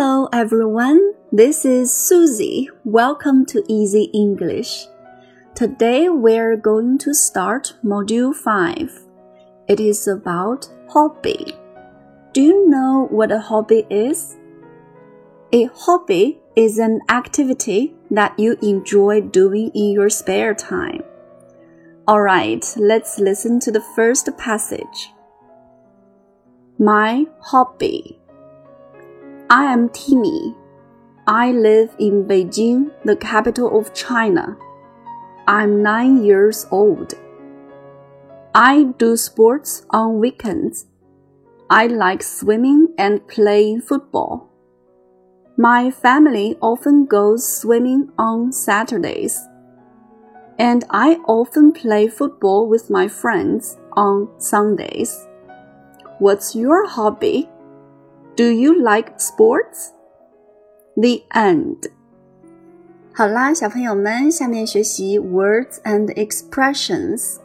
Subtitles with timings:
[0.00, 2.70] Hello everyone, this is Susie.
[2.86, 4.86] Welcome to Easy English.
[5.54, 8.98] Today we're going to start Module 5.
[9.68, 11.54] It is about hobby.
[12.32, 14.38] Do you know what a hobby is?
[15.52, 21.02] A hobby is an activity that you enjoy doing in your spare time.
[22.08, 25.12] Alright, let's listen to the first passage.
[26.78, 28.19] My hobby.
[29.52, 30.54] I am Timmy.
[31.26, 34.56] I live in Beijing, the capital of China.
[35.48, 37.14] I'm nine years old.
[38.54, 40.86] I do sports on weekends.
[41.68, 44.48] I like swimming and playing football.
[45.56, 49.36] My family often goes swimming on Saturdays.
[50.60, 55.26] And I often play football with my friends on Sundays.
[56.20, 57.48] What's your hobby?
[58.39, 59.91] Do you like sports?
[60.95, 61.89] The end.
[63.13, 67.37] 好啦，小朋友们，下面学习 words and expressions。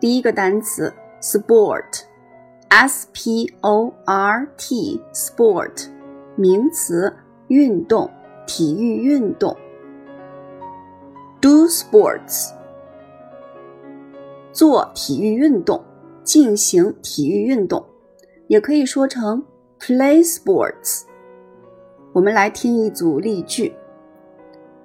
[0.00, 5.86] 第一个单词 sport，s p o r t，sport，
[6.36, 7.16] 名词，
[7.46, 8.10] 运动，
[8.46, 9.56] 体育运动。
[11.40, 12.50] do sports，
[14.52, 15.84] 做体育运动，
[16.24, 17.86] 进行体育运动，
[18.48, 19.44] 也可以说成
[19.80, 21.02] play sports。
[22.12, 23.74] 我们来听一组例句：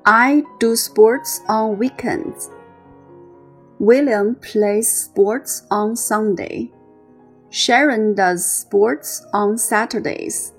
[0.03, 2.47] I do sports on weekends.
[3.79, 6.71] William plays sports on Sunday.
[7.51, 10.49] Sharon does sports on Saturdays.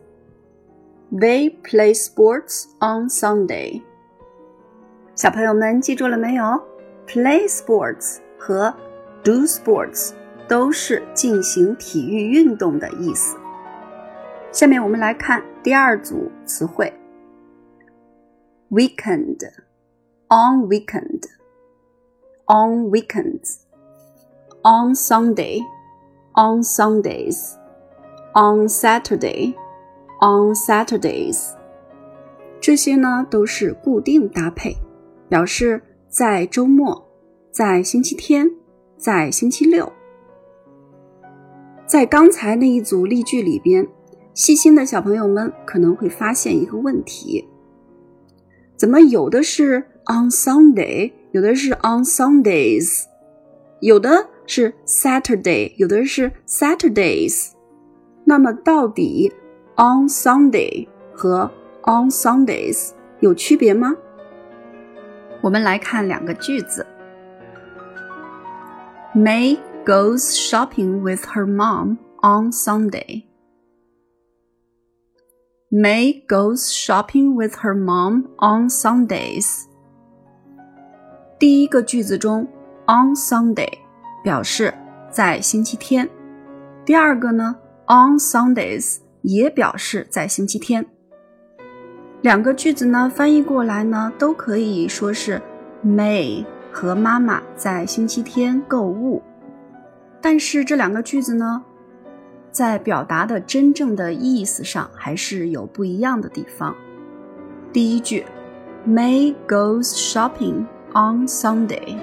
[1.12, 3.82] They play sports on Sunday.
[5.14, 6.44] 小朋友们记住了没有？
[7.06, 8.72] Play sports 和
[9.22, 10.12] do sports
[10.48, 13.36] 都是进行体育运动的意思。
[14.55, 16.93] 下面我们来看第二组词汇
[18.71, 31.49] ：weekend，on weekend，on weekends，on Sunday，on Sundays，on Saturday，on Saturdays。
[32.61, 34.77] 这些呢都是固定搭配，
[35.27, 37.05] 表示在周末、
[37.51, 38.49] 在星期天、
[38.95, 39.91] 在星期六。
[41.85, 43.85] 在刚才那一组例句里边。
[44.35, 47.47] 细心的小朋友们可能会发现一个问题：
[48.75, 53.05] 怎么有的是 on Sunday，有的是 on Sundays，
[53.79, 57.51] 有的是 Saturday，有的是 Saturdays？
[58.25, 59.31] 那么到底
[59.77, 61.49] on Sunday 和
[61.83, 62.89] on Sundays
[63.21, 63.95] 有区别吗？
[65.41, 66.85] 我们来看两个句子
[69.15, 73.23] ：May goes shopping with her mom on Sunday。
[75.77, 79.65] May goes shopping with her mom on Sundays。
[81.37, 82.47] 第一个句子中
[82.85, 83.79] ，on Sunday
[84.23, 84.73] 表示
[85.11, 86.09] 在星期天。
[86.85, 90.85] 第二个呢，on Sundays 也表示在星期天。
[92.21, 95.41] 两个句子呢翻译过来呢都可以说是
[95.85, 99.21] May 和妈妈在星期天购物。
[100.21, 101.65] 但是这两个句子呢？
[102.55, 106.73] 在表达的真正的意思上，还是有不一样的地方。
[107.73, 108.25] 第一句
[108.87, 111.97] ，May goes shopping on Sunday。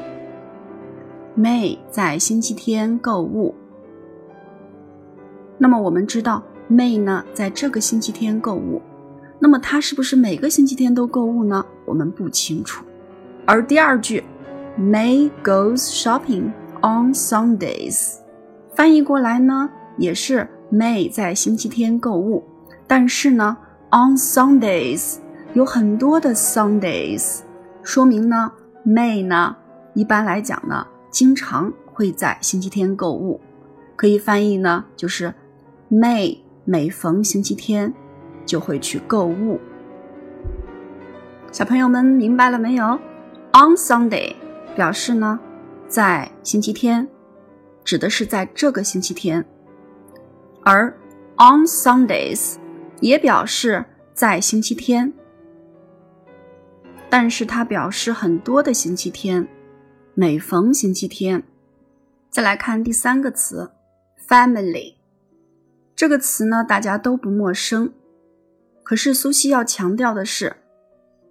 [1.34, 3.54] May 在星期天购物。
[5.56, 8.82] 那么我们知道，May 呢在这个星期天购物，
[9.38, 11.64] 那么他是不是每个星期天都购物呢？
[11.86, 12.84] 我们不清楚。
[13.46, 14.22] 而第二句
[14.78, 16.52] ，May goes shopping
[16.82, 18.16] on Sundays，
[18.74, 19.70] 翻译过来呢？
[20.02, 22.42] 也是 May 在星期天购物，
[22.88, 23.56] 但是呢
[23.90, 25.18] ，on Sundays
[25.54, 27.42] 有很多的 Sundays，
[27.84, 28.50] 说明呢
[28.84, 29.56] ，May 呢
[29.94, 33.40] 一般来讲呢，经常会在星期天购物，
[33.94, 35.32] 可以翻译呢就是
[35.88, 37.94] May 每逢星期天
[38.44, 39.60] 就会去购物。
[41.52, 42.98] 小朋友们明白了没有
[43.52, 44.34] ？On Sunday
[44.74, 45.38] 表示呢，
[45.86, 47.06] 在星期天，
[47.84, 49.46] 指的是在这个星期天。
[50.64, 50.90] 而
[51.36, 52.56] on Sundays
[53.00, 55.12] 也表示在星期天，
[57.10, 59.48] 但是它表示很多的星期天，
[60.14, 61.42] 每逢星期天。
[62.30, 63.72] 再来看第三个词
[64.26, 64.94] family
[65.94, 67.92] 这个词呢，大家都不陌生。
[68.82, 70.56] 可是苏西要强调的是，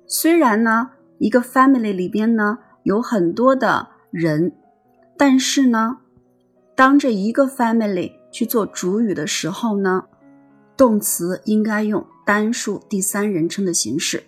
[0.06, 4.54] 虽然呢一个 family 里边呢有很多的人，
[5.18, 6.00] 但是呢，
[6.76, 10.06] 当这一个 family 去做主语的时候呢，
[10.76, 14.24] 动词应该用单数第三人称的形式。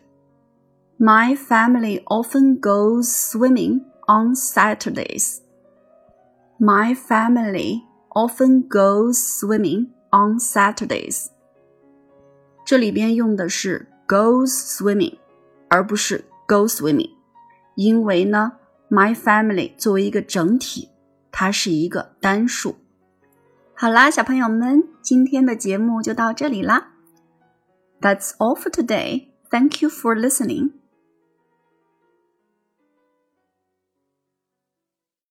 [1.00, 5.40] My family often goes swimming on Saturdays.
[6.60, 11.28] My family often goes swimming on Saturdays.
[12.66, 15.18] 这里边用的是 goes swimming，
[15.70, 17.10] 而不是 go swimming，
[17.76, 18.54] 因为呢
[18.90, 20.90] ，my family 作为一个整体，
[21.32, 22.76] 它是一个单数。
[23.84, 26.94] 好啦，小朋友们，今天的节目就到这里啦。
[28.00, 29.28] That's all for today.
[29.52, 30.70] Thank you for listening.